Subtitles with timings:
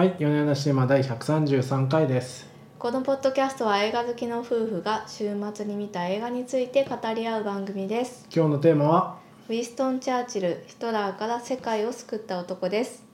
[0.00, 2.48] はい、米山シネマ第133回です。
[2.78, 8.26] このポッドキャストは映画好きの夫婦が週末に見た映画について語り合う番組です。
[8.34, 9.18] 今日のテーマは、
[9.50, 13.04] ウィストン・チャーチルヒトラーから世界を救った男です。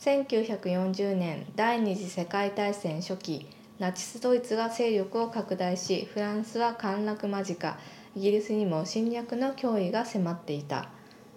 [0.00, 3.46] 1940年第二次世界大戦初期
[3.78, 7.78] ナチスドイツが勢力を拡大しフランスは陥落間近
[8.14, 10.90] イギリスにも侵略の脅威が迫っていた。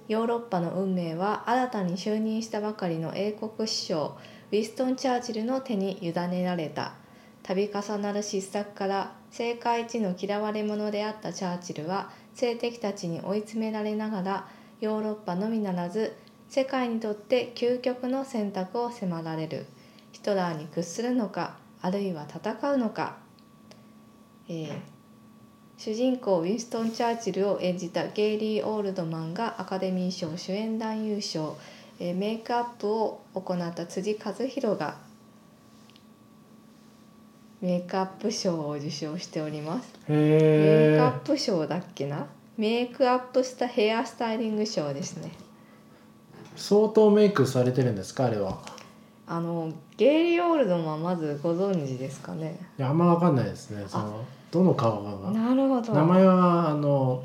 [0.09, 4.17] ヨーロッパの運命は新たに就任したばかりの英国首相
[4.51, 6.93] ウィストン・チャーチルの手に委ねられた。
[7.43, 14.47] 度重なる失策から政界一の嫌われ者であったチャーチルは政敵たちに追い詰められながら
[14.81, 16.15] ヨーロッパのみならず
[16.47, 19.65] 世界にとって究極の選択を迫られる。
[20.11, 23.17] ヒトラーに屈するのかあるいは戦うのか、
[24.47, 24.99] えー
[25.81, 31.57] 主人公ウィンストン・チャーチルを演じたゲイリー・オールドマンがアカデミー賞主演男優賞、
[31.99, 34.95] えーメイクアップを行った辻和弘が
[37.61, 39.93] メイクアップ賞を受賞しております。
[40.07, 42.25] メイへクアッープ賞だっけな？
[42.57, 45.31] メイクアップしたヘアスタイリング賞ですね
[46.55, 48.59] 相当メイクされてるんですか、あれは。
[49.27, 52.59] あのゲイリー・オールドマンまずご存知ですかね？
[52.77, 53.83] いや、あんまわかんないですね。
[53.87, 55.31] その、どの顔が。
[55.31, 57.23] なるほど名前は、あの、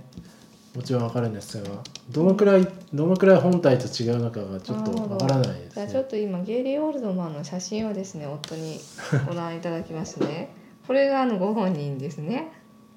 [0.74, 1.70] もちろんわかるんですが、
[2.10, 5.70] どのくらい、どのくらい本体と違うのかがちょっとわからないですね。
[5.74, 8.80] じゃあちょっと今ゲイリー・オールドマンの写真をですね 夫に
[9.28, 10.52] ご覧いただきますね。
[10.86, 12.50] これがあのご本人ですね。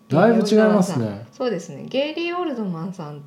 [0.09, 1.27] だいぶ違いますね。
[1.31, 1.85] そうですね。
[1.87, 3.21] ゲイリー・オールドマンさん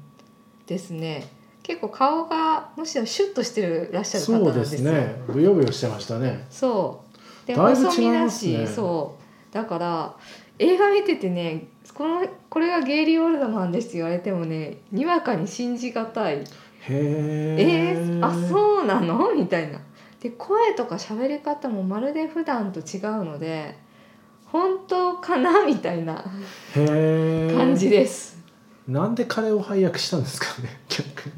[0.67, 1.29] ですね。
[1.63, 5.23] 結構顔がむしろシュッとしてるらっしゃる方そうでなんですね。
[5.29, 6.45] ブヨブヨしてましたね。
[6.51, 7.05] そ
[7.45, 7.47] う。
[7.47, 9.17] で細身だしそ
[9.53, 9.55] う。
[9.55, 10.17] だから
[10.59, 16.45] 映画見ててねこのこれがゲイリー・オールドマンですって言われてもねにわかに信じがたいへえ
[16.89, 17.95] え。
[17.95, 19.35] ー、あそうなの？
[19.35, 19.81] みたいな
[20.21, 23.77] で声とか喋り方もまるで普段と違うので
[24.47, 25.65] 本当かな？
[25.65, 26.25] みたいな。
[26.75, 28.39] 感じです、
[28.89, 31.35] なんで彼を配役したんですかね、逆に。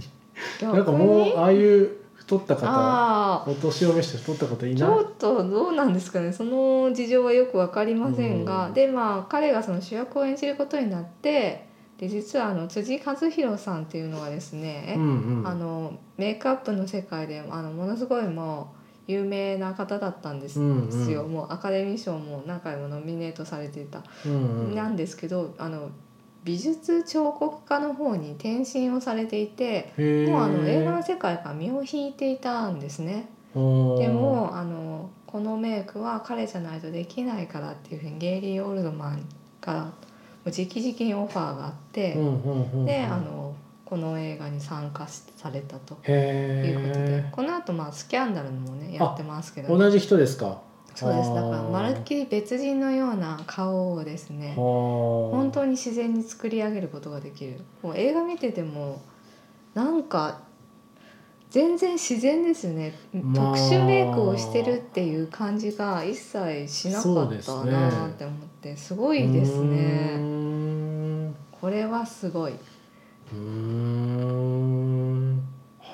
[0.60, 0.76] 逆に？
[0.76, 1.90] なんかもうああいう
[2.24, 4.90] 太った方お年を召して太った方いちない？
[4.90, 6.32] ょっとどうなんですかね。
[6.32, 8.74] その事情はよく分かりませんが、うん。
[8.74, 11.66] でまあ彼がその主役を演じることになって
[11.98, 15.46] で実はあの辻和弘さんっていうのはですね、うんうん。
[15.46, 18.72] あのメイクアップの世界であのものすごいも
[19.08, 21.32] う有名な方だったんですうんうん。
[21.32, 24.36] もうアカデミー賞も何回もノミネートされていた、うんう
[24.70, 24.74] ん。
[24.74, 25.90] なんですけどあの
[26.44, 29.92] 美術彫刻家の方に転身をされていて
[30.28, 33.28] もうあの映画の世界から身を引いていたんですね。
[33.54, 39.24] でもあのこのメイクは彼じゃないとできないからっていうふうにゲイリー・オールドマン
[39.60, 39.90] からも
[40.46, 42.14] う直々にオファーがあって、
[42.84, 43.54] であの
[43.84, 47.18] この映画に参加されたとへいうことで。
[47.18, 50.60] えこの後まあスキャンダルもねやってますけど、同じ人ですか？
[50.94, 51.34] そうです。
[51.34, 54.54] だからまるっきり別人のような顔をですね。
[54.56, 57.60] 本本当に自然に作り上げることができる。
[57.82, 59.00] もう映画見てても
[59.74, 60.40] なんか
[61.50, 63.54] 全然自然ですね、まあ。
[63.54, 70.16] 特殊メイクをしてるっていう感じが一切しなかったなって思ってすごいですね。
[70.16, 71.34] ん。
[71.60, 72.52] これはすごい。
[72.52, 74.91] うーん。
[74.91, 74.91] あ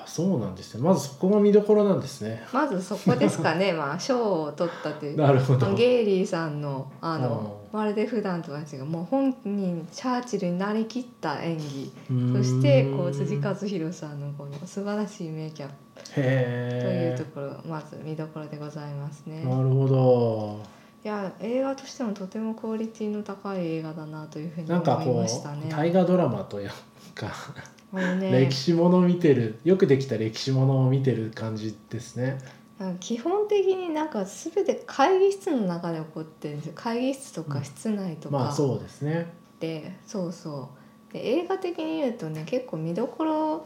[0.09, 0.81] そうなんですね。
[0.81, 2.43] まずそこが見どころなんですね。
[2.51, 3.73] まずそこですかね。
[3.77, 5.17] まあ賞を取ったという。
[5.17, 5.75] なるほど。
[5.75, 8.85] ゲイリーさんのあのまるで普段とは違う。
[8.85, 11.91] もう本人チャーチルになりきった演技。
[12.35, 19.43] そしてこう辻和弘さんのこの素晴らしい名キャップというへところまず見どころでございますね。
[19.45, 19.47] え。
[19.47, 20.79] なるほど。
[21.05, 25.67] いや映画としてもとてもクオリティの高い映画だなというふうになんか思いこましたね。
[25.67, 26.69] う大河ドラマという
[27.13, 27.27] か
[27.91, 28.31] ね。
[28.31, 29.59] 歴史ものを見てる。
[29.63, 32.37] よくできた歴史ものを見てる感じですね。
[32.99, 36.73] 基本的になんか全て会議室の中で起こってるんですよ。
[36.75, 39.33] 会議室とか室内とかまあそうですね。
[39.59, 40.69] でそうそ
[41.09, 41.13] う。
[41.13, 43.65] で映画的に言うとね結構見どころ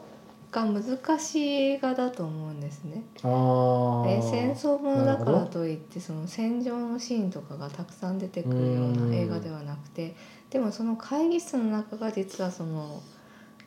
[0.51, 3.03] が難しい映画だと思うんですね。
[3.23, 10.16] あ戦争ものだからといってその戦場のシーンとかがたくさん出てくるような映画ではなくて
[10.49, 13.02] でもその会議室の中が実はその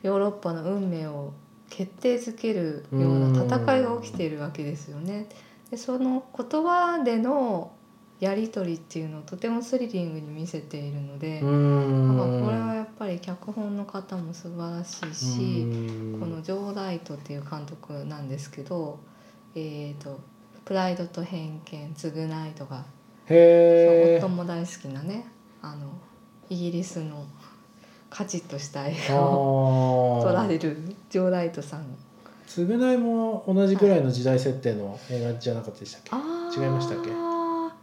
[0.07, 1.33] ヨーロッパの運命を
[1.69, 5.27] 決定づけるような戦いが起きているわけですよね。
[5.69, 7.71] でその言葉での
[8.19, 11.45] やり取りっていうのをとてもスリリングに見せているので、こ
[12.51, 15.61] れはやっぱり脚本の方も素晴らしいし。
[15.61, 18.99] うんこのジョー・ライトっていう監督なんですけど
[19.55, 20.19] 「えー、と
[20.65, 22.85] プライドと偏見償い」とか、
[23.27, 25.25] 夫も大好きなね
[25.61, 25.91] あの
[26.49, 27.25] イギリスの
[28.09, 30.77] カチッとした映あ画を撮らーれる。
[31.09, 31.85] ジョー・ライトさん。
[32.47, 37.09] 償いも同じぐらいの時代設定の映画じゃなかったでしたっけ、あ違いましたっけ？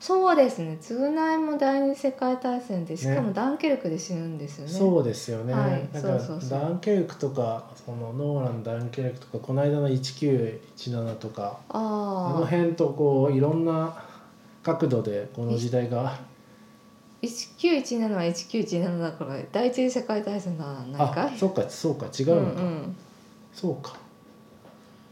[0.00, 0.76] そうですね。
[0.82, 3.34] 償いも第二次世界大戦でしかもね。
[3.34, 4.72] ダンケルクで死ぬんですよね。
[4.72, 5.88] そうですよね、はい。
[5.92, 13.96] だからダンケルクとかそのノーランダンケルクとかこの間の1917とかあの辺とこういろんな
[14.62, 16.18] 角度でこの時代が
[17.24, 21.22] 1917は1917だから第一次世界大戦だないか？
[21.22, 22.96] いあそうかそうか違ううんのか、うん。
[23.52, 23.96] そうか。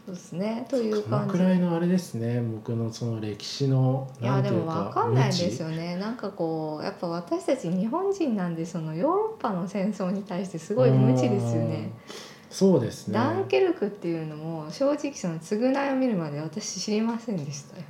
[0.05, 0.65] そうですね。
[0.69, 2.41] というその感じくらいのあれですね。
[2.41, 5.95] 僕のその歴史のいやでもなんていうかわかんないです無よね。
[5.95, 11.91] なんかこうやっぱ私たち日本人なんでそのヨーロッパの戦争に対してす知ごい無知ですよね。
[12.09, 12.23] うん。
[12.49, 13.13] そうですね。
[13.13, 17.83] ダンケルクっていうのも正直その償いを見るまで私知りませんでしたよ。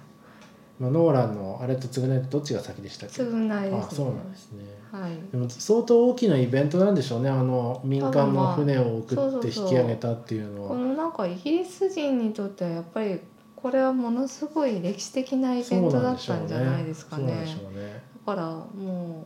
[0.83, 3.23] まあ、ノーランのあれと償いどっちが先でしたっけ？
[3.23, 3.79] 償いですね。
[3.79, 5.13] あそうなんですねはい。
[5.31, 13.19] でも相当大きなイベントなんでしょうねあの民間の船を送って引き上げたっていうのはこのなんかイギリス人にとってはやっぱり
[13.55, 17.45] これはものすごい歴史的なイベントだったんじゃないですかね。
[18.25, 19.25] だからも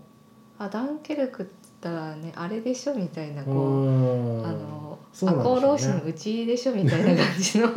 [0.60, 1.52] うあダンケルクって
[1.82, 3.56] 言ったらねあれでしょみたいなこう。
[3.56, 4.78] うんあの
[5.14, 7.70] そうね赤穂浪士のうちでしょみたいな感じの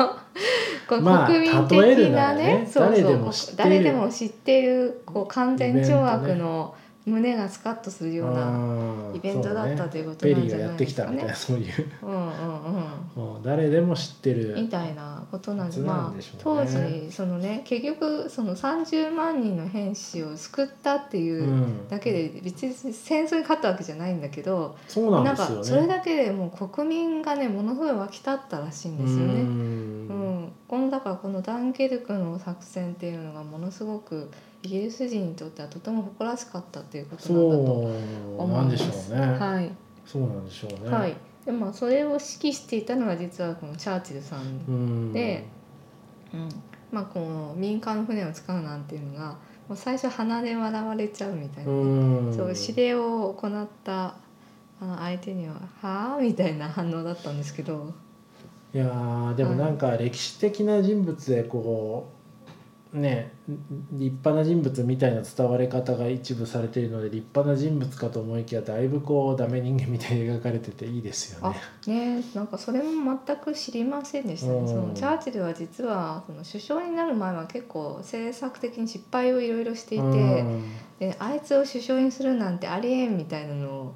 [0.98, 6.75] まあ国民的なならねねそうそう誰でも知っている誰でも知っているこう完全懲悪の
[7.06, 11.35] 胸がスカッとするようなうんイベントだったということペなんじゃリーがやってないですかねきたみたいな。
[11.35, 11.91] そういう。
[12.02, 13.35] うんうんうん。
[13.35, 14.55] もう誰でも知ってる。
[14.55, 21.88] みたいなことなんでまあ当ね時そのね結局その30万人の兵士を救ったっていううん。
[21.88, 25.62] だけで別に戦争に勝ったわけじゃないんだけど、そうなんなんですよね。
[25.62, 29.41] かそれだけでもう国民がねものすごい沸き立ったらしいんですよね。
[29.41, 34.31] ううんん、このだからこのダンケルクの作戦っていうのがものすごく
[34.62, 39.70] イギリス人にとってはとても誇らしかったっていうことなんだとそう思ないんでしょうね、はい、
[40.04, 40.90] そうなんでしょうね。
[40.90, 41.16] はい、
[41.46, 45.12] でまあそれを指揮していたのが実はこのチャーチルさん、うん。
[45.12, 45.46] で
[46.34, 46.48] うん。
[46.92, 49.36] まあこの民間の船を使うなんていうのが
[49.68, 51.74] もう最初鼻で笑われちゃうみたいな、う
[52.30, 52.34] ん。
[52.36, 54.14] そう指令を行った
[54.80, 57.92] あの相手には「はあ?」みたいな反応だったんですけど。
[58.72, 62.19] いやーでもなんか歴史的な人物でこう
[62.92, 63.32] ね
[63.92, 71.50] 立派な人物みたいな伝われ方が一部されているので立派な人物かと思いきやだいぶこうダメ人間みたいに描かれてていいですよあ
[71.87, 72.16] ね。
[72.19, 74.72] ねなんかそれも全く知りませんでしたうんね。
[74.72, 80.64] そのチャーチルは実はその首相になる前は結構政策的に失敗をいろいろしていて、うん
[81.00, 83.94] であいつを首相にするなんてありえんみたいなのを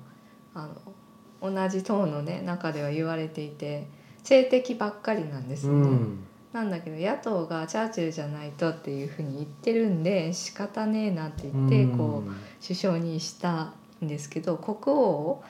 [0.54, 0.66] あ
[1.42, 3.86] の同じ党のね中では言われていて
[4.20, 5.74] 政敵ばっかりなんですね。
[5.74, 6.24] ん
[6.54, 12.30] なんだけど野党がチャーチルじゃないとっていうふうに言ってるんで仕方ねえなって言ってこう。
[12.62, 13.72] 首相にした
[14.02, 15.42] んですけど国王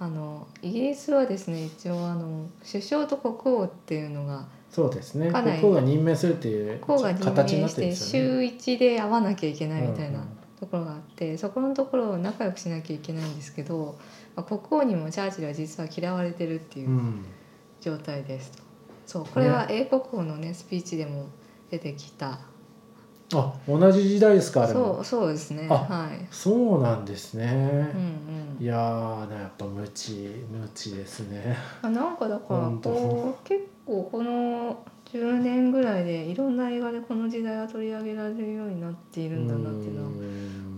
[0.00, 8.10] あのイギリスはですね一応あの首相と国王っていうのがそうですねかなり国王が任命するっていう国王が任形になってるん命して。
[8.10, 10.28] 週1で会わなきゃいけないみたいなうん
[10.58, 13.96] ところがあってそこのところを仲良くしなきゃいけないんですけど、
[14.34, 17.24] まあ、国王にもチャーチルは実は嫌われてるっていううん
[17.80, 18.67] 状態ですと。
[19.08, 21.28] そうこれは英国王のねスピーチでも
[21.70, 22.40] 出てきた。
[23.34, 24.96] あ同じ時代ですかあれも。
[24.96, 25.66] そうそうですね。
[25.70, 26.26] あはい。
[26.30, 27.46] そうなんですね、
[27.94, 28.00] うん
[28.58, 28.62] うん。
[28.62, 31.56] いやーやっぱ無知無知ですね。
[31.80, 40.10] あなんかだからこう結構この10年ぐらいでいろんな映画でこの時代は取り上げられるようになっているんだなっていうのは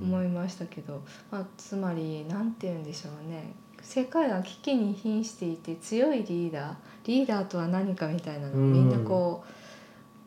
[0.02, 6.74] 思いましたけど、まあ、つまり何て言うんでしょうね世界が危機に瀕していて強いリーダー
[7.06, 8.72] リーダーとは何かみたいなのをうん。
[8.72, 9.44] みんなこ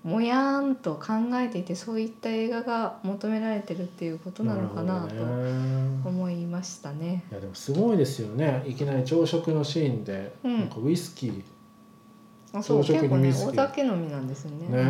[0.05, 5.15] うもやーんと考えていてそういった映画が求められてるっていうことなのかなと
[6.09, 7.23] 思いましたね。
[7.31, 8.63] いやでもすごいですよね。
[8.67, 10.59] いきなり朝食のシーンで、うん。
[10.59, 11.41] なんかウイスキー。
[12.51, 13.51] あそう朝食結構ねにウイスキー。
[13.51, 14.67] お酒飲みなんですよね。
[14.67, 14.81] ね。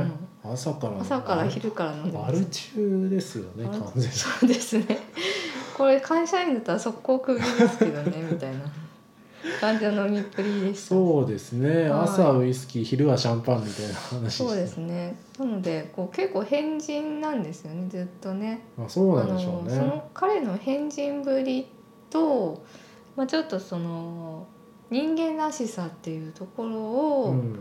[0.43, 0.51] うん。
[0.51, 2.29] 朝から朝から昼から飲んでます。
[2.29, 4.09] アル中ですよねあ完全に。
[4.09, 4.85] そうですね
[5.73, 8.59] これ会社員だったら速攻クビですけどねみたいな。
[9.59, 10.89] 感じの飲みっぷりでした。
[10.89, 12.01] そうですね、はい。
[12.03, 14.37] 朝ウイスキー昼はシャンパンみたいな話。
[14.37, 15.15] そうですね。
[15.37, 18.61] なのでこう結構変人なんですよねずっとね。
[18.77, 19.75] まあ、そうなんでしょうね。
[19.75, 21.67] その彼の変人ぶり
[22.09, 22.63] と、
[23.15, 24.47] まあ、ちょっとその
[24.89, 27.59] 人間らしさっていうところを、うん。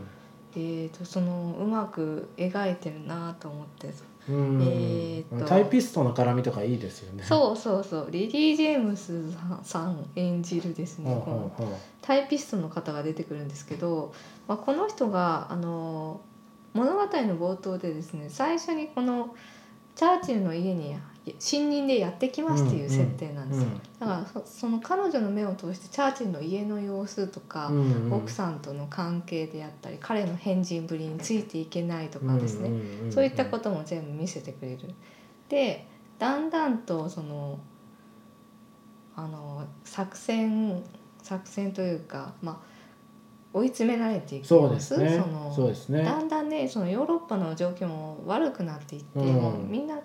[0.55, 3.93] えー、とそのうまく描いてるなと思ってうん
[4.29, 5.45] えーっと。
[5.45, 7.23] タイピストの絡みとかいいですよね。
[7.23, 8.11] うそうそうそう。
[8.11, 9.31] リリー・ジェームス
[9.63, 14.13] さん演じるですね、このタイピストの方が出てくるんですけど、
[14.47, 16.21] まあ、この人があの
[16.73, 19.35] 物語の冒頭でですね最初にこの
[19.95, 20.95] チャーチルの家に
[21.39, 27.71] 信任でやってきますっていう設定なんですよ、うんだからそその彼女の目を通してチャーチルの家の様子とか、
[28.11, 34.79] 奥さんとの関係であったり彼の変人ぶりについていけないとかですね、んんんんそういったことも全部見せてくれる。
[35.47, 35.87] で
[36.19, 37.59] だんだんとその
[39.15, 40.83] あの作戦
[41.21, 42.57] 作戦というか、まあ、
[43.53, 45.09] 追い詰められていきそうまですすね。
[45.09, 46.03] そのね。
[46.03, 49.33] だんだんねそのヨーロッパの状況も悪くなっていって、うん。
[49.33, 49.99] もうみんな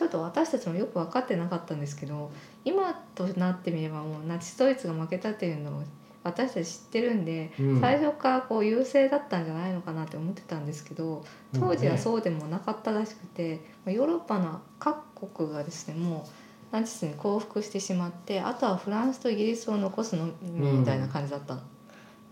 [0.00, 2.30] ちょっと私たちもよく分かってなかったんですけど
[2.64, 5.82] 今となってみればもうナチスドイツが負けたっていうのを
[6.24, 7.80] 私たち知ってるんで、うん。
[7.82, 16.26] 最初からこう優勢だったんじゃないのかなって思ってたんですけど当時はそうでもなかったらしくて、まあヨーロッパの各国がですねも
[16.72, 21.62] うナチスに降伏してしまってあとはフランスとイギリスを残すのみたいな感じだったん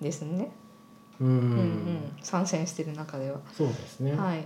[0.00, 0.50] ですね、
[1.20, 2.12] うん、うんうん。
[2.22, 3.40] 参戦してる中では。
[3.52, 4.44] そうですね、はい、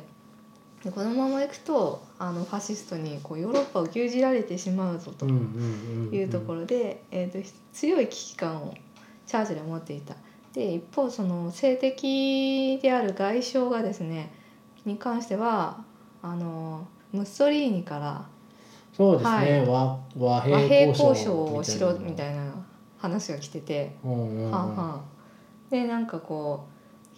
[0.84, 8.74] でこのままいくとあのファシストにこうヨーロッパを牛耳られてしまうぞというところで、えー、と強い危機感を
[9.26, 10.14] チャーチルは持っていた。
[10.52, 14.32] で一方その性的である外相がですね
[14.84, 15.82] に関しては
[16.20, 18.26] あのムッソリーニから
[18.92, 19.66] そうですね、はい。
[19.66, 22.52] 和和和平平交交渉渉をしろみいたいな
[22.98, 23.96] 話が来てて。
[24.04, 24.50] な、うんうんうん。
[24.50, 25.02] は
[25.70, 26.66] でなんかこ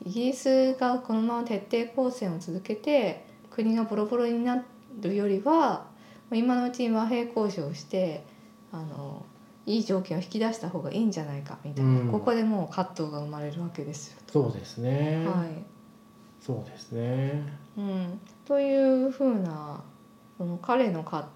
[0.04, 4.64] うイギリスがこのまま徹底抗戦を続けて国がボロボロにな
[5.00, 5.86] るよりは
[6.32, 8.24] 今のうちに和平交渉をして
[8.72, 9.24] あの
[9.64, 12.10] いい条件を引き出した方がいいんじゃないかみたいな、うん。
[12.10, 14.18] ここでもう葛藤が生まれるわけですよ。
[14.30, 15.64] そうですね、はい。
[16.40, 17.46] そうですね。
[17.76, 19.82] うん、というふうな
[20.36, 21.28] その彼の葛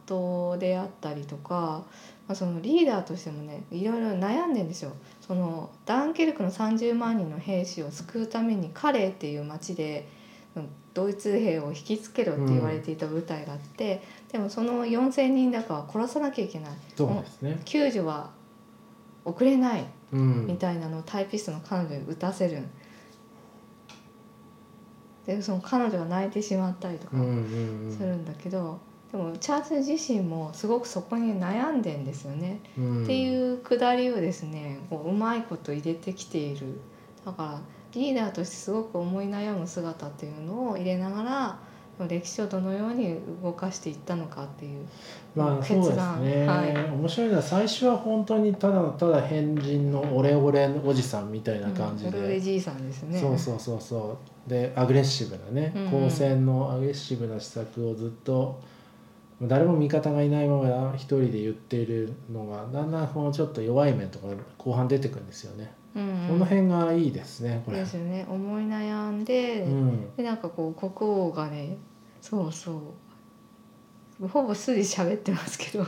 [0.54, 1.84] 藤であったりとか、
[2.26, 4.92] まあ、そのリーダーとしてもねいろいろ悩んでんですよ。
[5.20, 10.08] そのダンケルクの30万人の兵士を救うためにカレーっていう町で
[10.56, 14.02] うんドイツ兵を引きつけろって言われていた部隊があって、
[14.32, 16.70] でもその4,000人だかは殺さなきゃいけない。
[16.96, 17.60] そうですね。
[17.64, 18.30] 救助は
[19.24, 20.46] 遅れないうん。
[20.48, 22.62] みたいなのをタイピストの彼女に打たせる。
[25.24, 28.80] でその彼女が泣いてしまったりとかうんうんするんだけど、
[29.12, 33.04] でもチャーチル自身もすごくそこに悩んでんですよね、うん。
[33.04, 36.80] っていうくだりをですねこううまいこと入れてきている。
[37.24, 37.60] だから
[37.94, 41.58] リーダーとしてすごく思い悩む姿っていうのを入れながら
[42.06, 44.86] 歴史をどのように動かしていったのかっていう
[45.34, 46.74] まあそうですね、はい。
[46.74, 58.60] 面白いのは最初は本当にただただ変人のオレオレおじさんみたいな感じうん、で、オルレじいさんですねそうそうそうそうでアグレッシブなね光線のアグレッシブな施策をずっと
[59.42, 64.26] 誰も味方がいないまま一人で言っているのがだんだんこのちょっと弱い面とか
[64.56, 66.28] 後半出てくるんですよね、うんうん。
[66.28, 67.78] この辺がいいですねこれ。
[67.78, 68.26] ですよね。
[68.28, 70.16] 思い悩んで、うん。
[70.16, 71.76] でなんかこう国王がね
[72.20, 72.82] そうそ
[74.20, 74.26] う。
[74.26, 75.84] ほぼ筋喋ってますけど。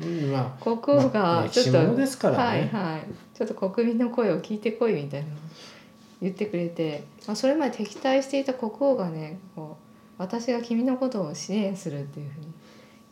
[0.00, 3.36] うんま国あ、王まあがちょっと、歴史ものですからはいね、はい。
[3.36, 5.28] ちょっと国民の声を聞いてこいみたいな
[6.22, 9.84] 言ってくれて、まあ、それまで敵対していた国王がねこう
[10.16, 12.46] 私が君のことを支援するっていうふうに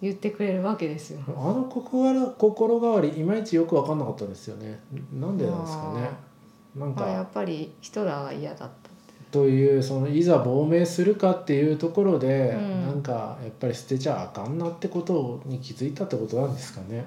[0.00, 1.21] 言ってくれるわけですよ。
[1.26, 4.80] あの心心変わりいまいちよく分かんなかったんですよね。
[5.12, 6.28] なんでなんですかね
[6.77, 8.89] なんまあ、やかっぱりヒトラーが嫌だった
[9.31, 17.07] というそのいざ亡命するかっていうところで、うんなんかやっぱり捨てちゃあかんなってことに気づいたってことなんですかね。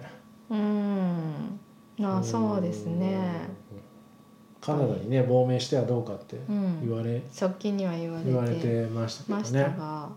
[0.50, 1.60] うん
[1.98, 3.16] まあそうですね。
[3.72, 3.82] うん
[4.62, 9.76] カナダにね亡命してはどうかってうん言われ、側近には言われて言われてましたけどね。
[9.76, 10.10] が、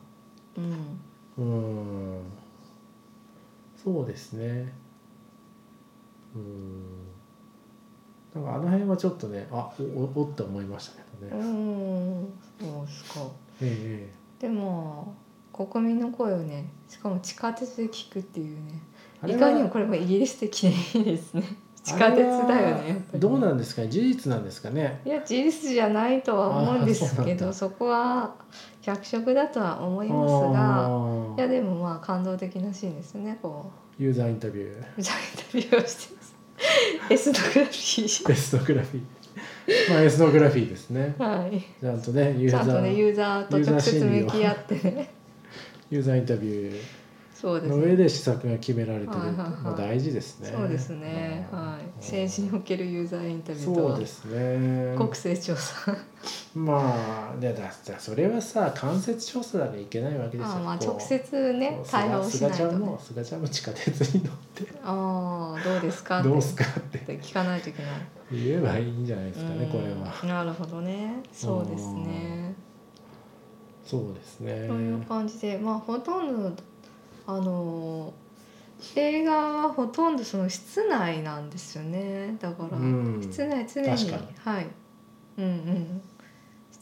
[0.58, 1.48] うんう
[2.18, 2.20] ん
[3.82, 4.70] そうですね。
[6.34, 7.13] うん
[8.34, 11.46] なんかあの辺はちょっとねあおおおって思いましたけどうね。
[11.46, 12.28] ん
[12.60, 13.20] そうですか。
[13.62, 15.14] ええでも
[15.52, 18.80] 国民の声をねしかも地下鉄で聞くっていうね
[19.26, 21.44] いかにもこれもイギリス的でいいですね。
[21.84, 23.88] 地下鉄だよねどうなんですかね？
[23.88, 25.00] 事実なんですかね？
[25.04, 28.34] いや事実じゃないとは思うんですけどそこは
[28.80, 34.68] 脚色だとは思いますがいやでもまあ感動的なシーンですねこユーザーインタビュー。
[34.72, 35.04] うインタ
[35.52, 36.14] ビューをして
[37.10, 38.32] エスノグラフィー。
[38.32, 39.90] エスノグラフィー。
[39.90, 41.14] まあエスノグラフィーですね。
[41.18, 41.60] はい。
[41.80, 45.10] ちゃんとねユーザーとねユーザーと直接向き合ってね。
[45.90, 50.52] ユーザーインタビューの上で施策が決められてるはいはいはいまあ大事ですね。
[50.54, 51.46] そうですね。
[51.50, 51.86] はい。
[52.00, 53.90] 政治におけるユーザーインタビューとは。
[53.90, 54.94] そうですね。
[54.96, 55.96] 国勢調査
[56.54, 60.54] まあでだだそれはさ間接調査だからいけないわけですよ。
[60.54, 62.56] ああまあこう直接ねそう対応しないとね。
[62.56, 64.72] 菅ちゃんも菅ちゃんも地下鉄に乗って。
[64.84, 66.28] ああどうですかって。
[66.28, 66.98] どうすかって。
[67.18, 67.92] 聞かないといけない。
[68.30, 70.14] 言えばいいんじゃないですかねこれは。
[70.22, 70.28] うん。
[70.28, 71.14] なるほどね。
[71.32, 72.54] そうですね。
[73.84, 74.68] そうですね。
[74.68, 76.62] という感じでまあほとんど
[77.26, 78.12] あの
[78.94, 82.36] 映画はほとんどその室内なんですよね。
[82.40, 83.20] だから、うん。
[83.20, 83.88] 室内常に。
[83.88, 84.28] 確かに。
[84.36, 84.66] はい。
[85.38, 86.02] うんうん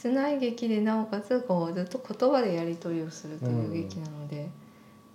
[0.03, 4.49] 室内劇でなおかつこうずっと言葉でやり取りをするという劇なので、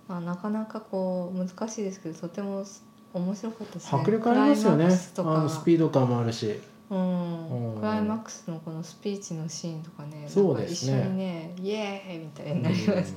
[0.08, 2.64] まあ、なかなかこう難しいですけどとても
[3.12, 4.00] 面白かったですね。
[4.00, 4.86] 迫力ありますよね。
[4.86, 6.58] あのスピード感もあるし。
[6.88, 7.74] うん。
[7.74, 7.80] うん。
[7.80, 11.00] クライマックスのこのスピーチのシーンとかねそうですね。
[11.00, 13.14] 一緒にねイエーイみたいになります、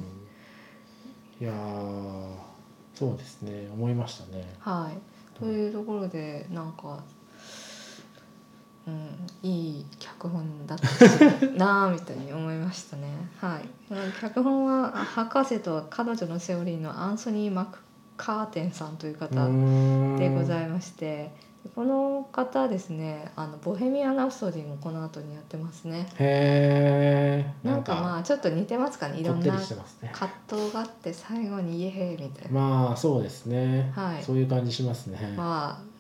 [1.40, 1.46] うん。
[1.46, 2.34] いやー
[2.94, 3.70] そうですね。
[3.74, 4.56] 思いましたね。
[4.60, 5.40] はい。
[5.40, 7.02] というところでなんか
[8.88, 13.10] うんいい脚本だったなあみたいに思いましたね。
[13.40, 13.70] はい。
[14.20, 17.80] 脚本は「博士と彼女のセオリー」のアンソニー・マク
[18.18, 19.30] カーテンさんという方
[20.18, 21.32] でございいまして
[21.76, 26.08] この方ですね「あのボヘミアン・ラプソディ」もこの後にやってますね。
[26.18, 29.20] へえなんかまあちょっと似てますかね。
[29.20, 34.24] いろんな葛藤があって最後に「イエヘイ」みたいな、まあそうですね、はい。
[34.24, 35.92] そういう感じしますね、まあ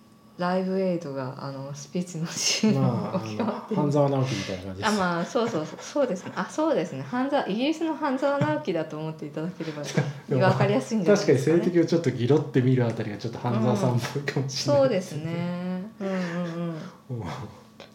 [0.41, 3.81] ライブエイドがあのスピーチのシーンまあを決まってる。
[3.81, 4.91] あの半沢直樹みたいな感じです。
[4.91, 5.79] あまあそうそうそう。
[5.79, 6.31] そうですね。
[6.35, 7.03] あそうですね。
[7.03, 9.83] 半沢イギリスの半沢直樹だと思っていただければ
[10.27, 15.91] 分かりやすいんじゃない確かにですか、ね、性的をちょっとギロって見るあたりがちょっと半沢さんっぽいかもしれない、そうですね。
[15.99, 16.75] うんうんうん。
[17.11, 17.19] うん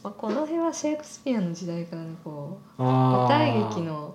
[0.02, 3.68] まあ、この辺はシェイクスピアの時代からねこうあ舞台ー。
[3.70, 4.14] 劇の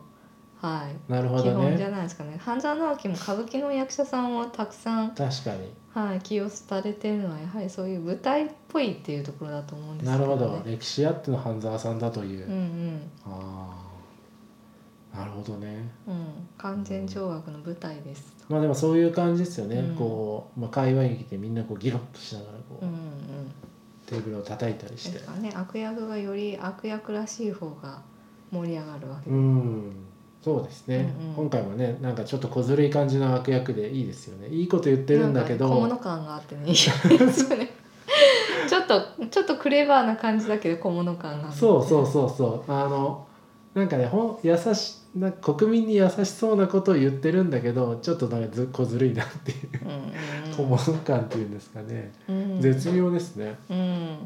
[0.61, 10.63] はいなるほど基本じゃねないですかね半沢直樹も歌舞伎の役者さんをたくさん、確かにはい、起用されてるのはやはりそういう舞台っぽいっていうところだと思うんですけど、ね、なるほど。
[10.65, 13.01] 歴史あっての半沢さんだという、うんうん。
[13.25, 13.85] あ
[15.13, 15.91] あなるほどね。
[16.07, 16.47] うん。
[16.57, 18.53] 完全懲悪の舞台ですと。
[18.53, 19.95] まあでもそういう感じですよね、うん。
[19.95, 22.97] こう、まあ、会話劇でみんなこうギロッとしながらこう、うんうん
[24.07, 25.11] テーブルを叩いたりして。
[25.13, 25.53] ですかね。
[25.55, 28.01] 悪役がより悪役らしい方が
[28.51, 29.91] 盛り上がるわけで、うん
[30.41, 31.35] そうですね、うんうん。
[31.35, 34.47] 今回もねなんかちょっと小ずるい感じの悪役でいいですよね。
[34.47, 36.73] いいこと言ってるんだけど、小物感があってねいい。
[36.73, 36.89] です
[37.51, 37.69] よね。
[38.67, 42.71] ちょっとちょっとクレバーな感じだけど小物感があってそうそうそうそう。
[42.71, 43.27] あの
[43.73, 49.57] なんかねほん優しな国民に優しそうなことを言ってるんだけどちょっとなんかず小ずるいなっていう。
[49.83, 50.55] うんうん。
[50.57, 52.61] 小物感っていうんですかね、うんうん。
[52.61, 53.57] 絶妙ですね。
[53.69, 54.17] うん。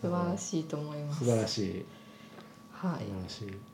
[0.00, 1.24] 素晴らしいと思います。
[1.24, 1.84] 素晴らしい。
[2.72, 3.04] はい。
[3.04, 3.73] 素晴らしい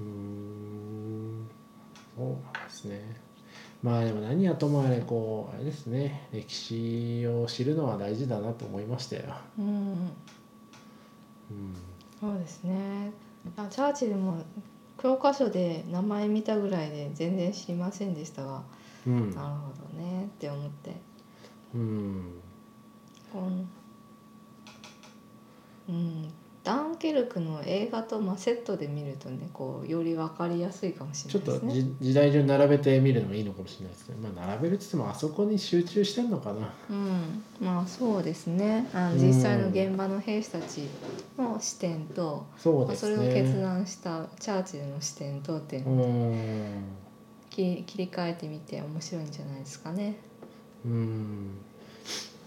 [0.00, 1.48] うーん。
[2.16, 3.20] そうなんですね。
[3.82, 6.28] まあでも何はともあれこうあれですね。
[6.32, 9.22] 歴史を知るのは大事だなと思いましたよ、
[9.58, 9.66] うん。
[9.66, 11.74] うん、
[12.20, 13.12] そうですね。
[13.56, 14.42] あチャーチルも
[15.00, 18.62] 教科書で名前見たぐらいで全然知りませんでしたが
[19.06, 19.30] うん。
[19.30, 20.96] なるほどねって思って。
[21.74, 22.40] うん。
[23.32, 23.64] この
[25.88, 26.32] うん
[26.68, 31.92] ダンケルクの映画とまあセットで見るとねこうより分かりやすいかもしちょっとれないですね。
[31.98, 34.16] じ時代順に並べてみるのもいいのかもしれないですね。
[34.22, 36.74] まあ並べるっつってもあそこに集中してんのかな。
[36.90, 38.86] うん、まあそうですね。
[38.92, 39.26] あのうん。
[39.26, 40.82] 実際の現場の兵士たち
[41.38, 46.82] の視点と、まあ、そうですそれを決ね断したチャーチルの視点とっていううのをん。
[47.48, 50.16] 切り切り替えてみて面白いんじゃないですかね。
[50.84, 51.50] うん。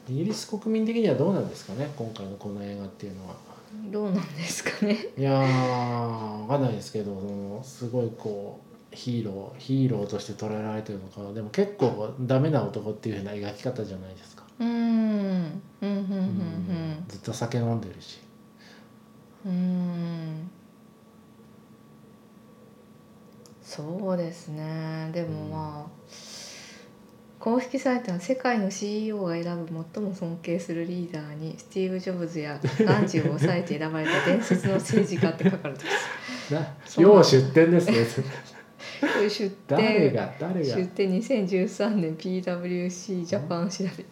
[0.07, 3.35] イギリス国民的にはどうなんですかね今回のこの映画っていうのは
[3.91, 4.97] どうなんですかね。
[5.17, 8.59] いやーわかんないですけどそのすごいこ
[8.91, 14.75] うヒーローヒーローとして捉えられてるのかなでも結構ダメな男っていうふうな描き方じゃないですか、うん、うん、う
[15.45, 18.19] ん、うん、うんずっと酒飲んでるし
[19.45, 19.51] うん。
[19.51, 20.51] うん。
[23.63, 25.09] そうですね。
[25.13, 26.40] でもまあ。
[27.41, 35.83] 公式サイトは世界の CEO が選ぶ最も尊敬するリーダーにスティーブ・ジョブズやガンジーを抑えて選ばれた伝説の政治家って書かれて
[36.53, 37.01] ます。
[37.01, 38.25] 要出店ですね。
[39.01, 40.75] これ出店誰が誰が？
[40.75, 44.05] 出店2013年 PWC ジャパン調べて。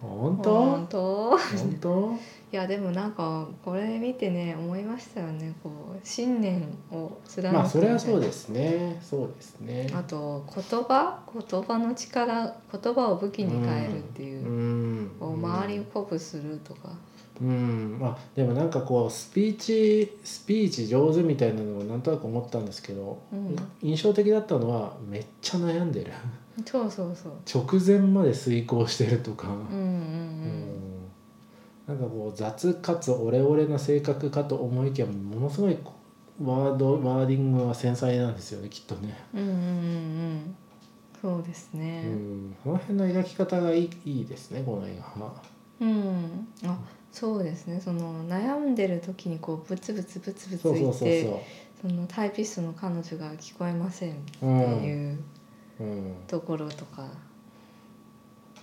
[0.00, 0.64] 本当？
[0.64, 1.38] 本当？
[1.38, 2.18] 本当？
[2.52, 5.54] いやでもなんかこれ見てね思いましたよね。
[5.62, 9.00] こう信念を貫くまあそれはそうすですね。
[9.02, 9.90] そうですね。
[9.94, 11.18] あと言葉？
[11.32, 12.54] 言葉の力？
[12.70, 14.46] 言葉を武器に変えるっていう。
[14.46, 15.10] う、ん。
[15.18, 16.90] 周りを鼓舞するとか、
[17.40, 17.96] うん。
[17.98, 23.56] まあでもなんかこうスピーチスピーチ上手みたいなのをなんとなく思ったんですけど、うん。
[23.80, 26.12] 印象的だったのはめっちゃ悩んでる。
[26.66, 27.32] そうそうそう。
[27.64, 30.71] 直前まで遂行してるとか、うんうんうん
[31.86, 35.76] なんかこう雑かつオレオレな性格かと思いきやものすごい
[36.42, 40.56] ワードワーディングは繊細なんですよねきっとね、うんうんうん
[41.20, 45.32] そうですうねん、この辺の描き方がいいいいですねこの映画は。
[45.80, 46.76] うん、あ
[47.12, 47.80] そうですね。
[47.80, 51.08] その悩んでる時にこうブツブツブツブツ言っそうそうそう。
[51.08, 51.24] て
[51.80, 55.18] そそのタイピストの彼女が聞こえませんっていう
[55.78, 56.14] うん。
[56.26, 57.06] ところとか、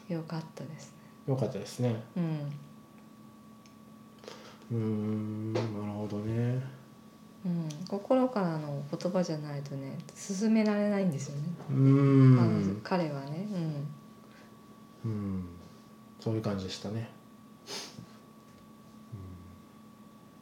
[0.09, 0.97] よかったですね。
[1.27, 1.95] よかったですね。
[2.17, 2.51] うん
[4.71, 6.61] うーんなるほどね。
[7.45, 12.81] うん、心からの言葉じゃないとね進められないんですよね、うん。
[12.83, 13.47] 彼はね、
[15.05, 15.45] うん。
[16.19, 17.09] そういう感じでしたね、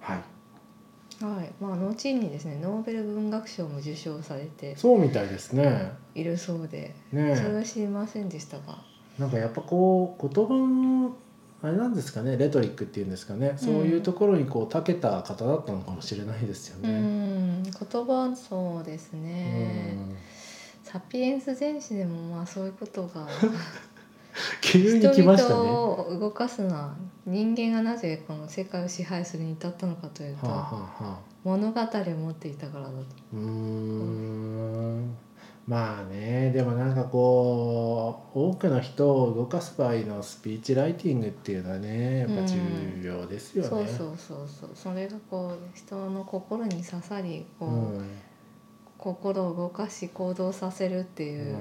[0.01, 0.23] うん、はい。
[1.21, 1.51] うん、はい。
[1.61, 5.91] まあ後にですねノーベル文学賞も受賞されてそうみたいですね。
[6.15, 8.79] いるそうで、ねそれは知りませんでしたが。
[9.19, 11.15] なんかやっぱこう言葉の
[11.61, 16.99] あれなんですかねレトリックっていうんですかね、そういうところにこう長けた方だったのかもしれないですようね。
[16.99, 19.97] ん言葉そうですね、
[20.83, 23.27] サピエンス全史でもまあそういうことが
[24.61, 25.55] 急に来ましたね。
[25.55, 30.67] を動かすのは人間がなぜこの世界を支配するに至ったのかというと、はあ、は
[30.99, 32.95] あはあ、物語を持っていたからだと。
[33.33, 35.17] うーん
[35.67, 43.69] まあねでもなんかこう多くの人を動かす場合のスピーチライティングっていうのはねやっぱ重要ですよね。
[43.69, 48.09] そうそうそうそうそれがこう人の心に刺さりこう、うん
[48.97, 51.57] 心を動かし行動させるっていうう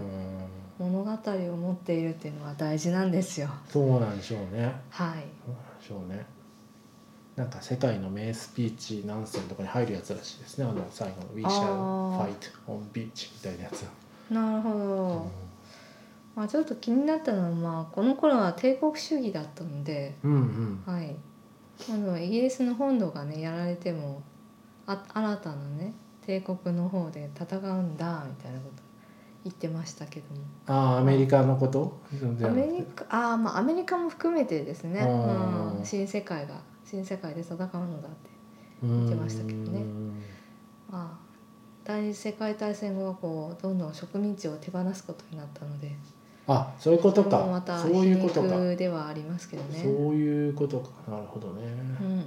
[0.78, 3.48] 物語を持っているっていうのは大事なんですよ。
[3.68, 4.74] そうなんでしょうね。
[4.90, 5.24] はい。
[5.44, 6.26] そうなんでしょうね。
[7.36, 10.64] なんか世界の名スピーチ何選とかに入るやつらしいですね。
[10.64, 13.84] あの最後の「We あ shall ー fight on beach」みたいなやつ。
[14.32, 15.26] なるほど。
[16.34, 21.14] まあちょっと気になったのはまあこの頃は帝国主義だったので、うんうんはい。
[21.90, 24.22] あのイギリスの本土がねやられても
[24.86, 25.92] あ新たなね
[26.24, 28.82] 帝国の方で戦うんだみたいなこと
[29.44, 30.40] 言ってましたけども。
[30.66, 32.00] ああアメリカのこと？
[32.42, 36.54] アメリカあーまあアメリカも含めてですね、うん、新世界が
[36.88, 37.68] 新世界で戦うの
[38.00, 38.30] だって
[38.82, 39.84] 言ってましたけどね。
[40.88, 41.26] まあ
[41.84, 45.92] 第二次世界大戦後はこうどんどん植民地を手放すことになったので
[46.46, 48.74] あそういうことそれもまたかそういうことか。
[48.76, 49.80] ではありますけどね。
[49.82, 50.90] そういうことか。
[51.10, 51.62] なるほどね、
[52.00, 52.12] うんうん。
[52.12, 52.24] うん。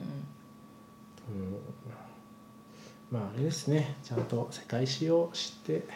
[3.12, 3.95] まああれですね。
[4.04, 5.88] ちゃんと世界史を知って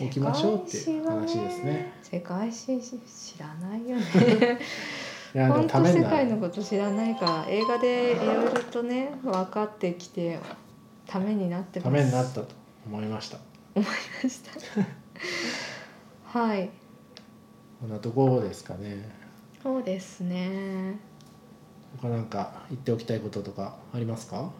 [0.00, 1.92] おきましょうっていう話ですね。
[2.02, 4.04] 世界史知らないよね
[5.36, 10.38] 本当世界のこと知らないから映画でいろいろとね分かってきて
[11.06, 11.84] ためになってます。
[11.84, 12.46] ためになったと
[12.86, 13.38] 思いました。
[16.38, 16.70] はい。
[17.80, 19.08] こんなところですかね。
[19.62, 20.98] そうですね。
[22.00, 24.50] 他なんか言っておきたいこととかありますか？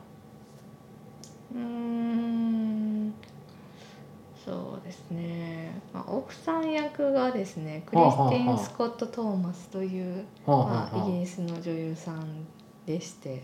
[1.54, 3.14] うーん
[4.46, 12.46] そうですね、まあ、奥さん役がですねクリスティン・スコット・トーマスという、まあ、イギリスの女優さん
[12.86, 13.42] でして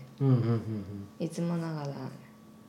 [1.19, 1.87] いつもながら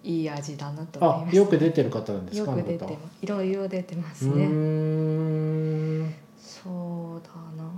[0.03, 1.37] いい味だなと思いあます。
[1.37, 2.95] よく出てる方なんですかよく出てます。
[3.23, 4.47] いろいろ出てますね。
[4.47, 7.71] んそうだな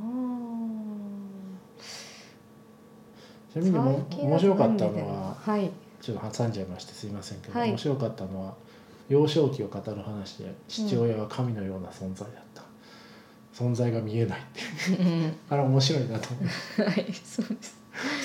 [3.52, 5.70] ちなみに面白かったのははい。
[6.00, 7.68] ちょっと挟んじゃいましてすいませんけど、はい。
[7.68, 8.54] 面白かったのは
[9.08, 12.62] 幼少期を語る話で父親は神のような存在だった、
[13.54, 14.42] 存在が見えないっ
[14.96, 15.04] てう。
[15.04, 15.36] ん。
[15.48, 16.28] あれ面白いなと
[16.82, 17.78] はいそうです。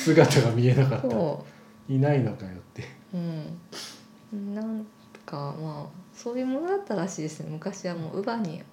[0.04, 1.10] 姿が見えなかった。
[1.10, 1.46] そ
[1.88, 2.84] いないのかよって。
[3.14, 3.18] う
[4.34, 4.56] うん。
[4.56, 4.86] なん
[5.26, 7.50] かまあそういうものだったらしいですね。
[7.52, 8.64] 昔はもう乳母に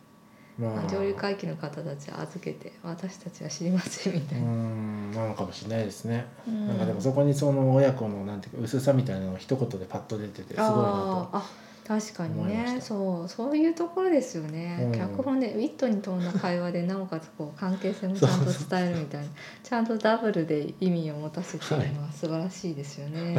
[0.58, 0.88] まあ。
[0.88, 5.12] 上流階級の方たちは預けて私たちは知りませんみたいな、ん。
[5.12, 6.66] なのかもしれないですね、うん。
[6.66, 12.78] なんかでもそこにその親子のなんていうか薄さみたいなのが一言でパッと出ててすごいなあとーあ確かにね。
[12.82, 14.98] そうそういうところですよね、うん。
[14.98, 19.28] 脚本でウィットに富んだ会話でなおかつこう関係性もちゃんと伝えるみたいな。
[19.62, 23.38] ちゃんとダブルで意味を持たせているのは素晴らしいですよね。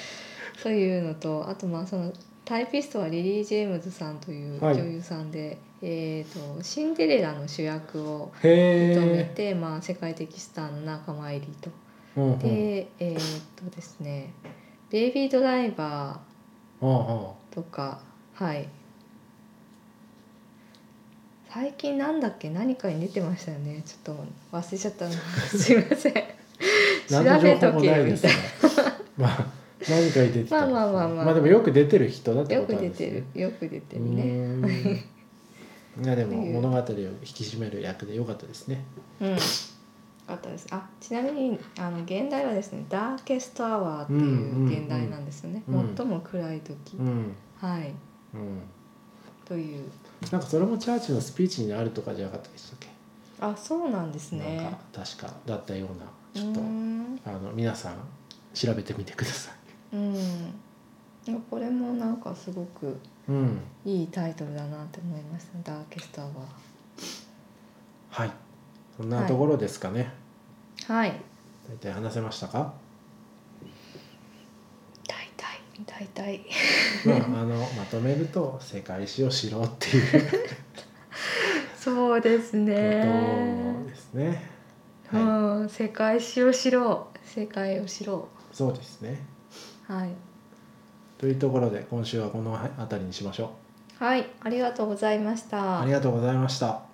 [0.62, 2.12] というのとあとまあその
[2.44, 4.74] タイピストはリリー・ジェームズさんというはい。
[4.74, 11.70] 女優さんで、えー、とシンデレラの主役をへ認めえ、て、まあ、世界的スターの仲間入りと。
[12.18, 13.16] うんうん、でえっ、
[13.56, 14.34] とですね
[14.90, 17.98] 「ベイビードライバー」とか
[18.34, 18.68] はい。
[21.48, 22.50] 最近なんだっけ？
[22.50, 23.82] 何かに出てましたよね。
[23.86, 25.12] ちょっと忘れちゃったな。
[25.48, 26.12] すいません。
[27.08, 28.32] 調べとけみたい
[29.16, 29.46] まあ
[29.88, 30.66] 何かに出てた。
[30.66, 31.24] まあまあまあまあ。
[31.24, 33.08] まあでもよく出てる人だってよく出ことなんですね。
[33.08, 35.04] てるよく出てるうね
[36.04, 38.84] いやでも 物語を引き締める役で良かったですね。
[39.22, 39.30] うん。
[39.30, 39.36] よ
[40.26, 40.66] かったです。
[40.70, 45.62] あちなみにあの現代はですね「ダーケストアワー」っていう現代なんですよね、
[45.96, 47.92] 最も暗い時、うんはい。
[48.34, 48.62] うん。
[49.44, 49.90] という。
[50.30, 52.88] なんかそれもチャーチのスピーチにあるとかじゃなかったでしたっけ、
[53.40, 56.06] あそうなんですなんねか確かだったような。
[56.42, 57.20] ちょっうとん。
[57.24, 57.96] あの皆さん
[58.54, 59.52] 調べてみてくださ
[59.92, 60.14] うん。
[60.14, 60.20] い
[61.26, 62.90] やこれもなんかすごくい
[63.28, 63.60] うん。
[63.84, 66.34] いいタイトルだなって思いました「ダーケストアワー
[68.10, 68.30] はい」
[68.96, 70.10] そんなところですかね、
[70.86, 71.20] はい。
[71.68, 72.72] 大体話せましたか？
[75.84, 76.40] 大体。
[77.04, 80.22] まああのまとめると世界史を知ろうっていう。
[80.22, 80.28] こ
[81.78, 84.50] そうですとねですね。
[85.12, 85.64] うはい。
[85.64, 87.08] ん世界史を知ろ。
[87.14, 88.28] う世界を知ろ。
[88.52, 89.20] そうですね。
[89.88, 90.10] うはい。
[91.18, 93.52] というところで今週はこの辺りにしましょ
[93.98, 95.80] はいありがとうございましうた。
[95.80, 96.85] ありがとうございました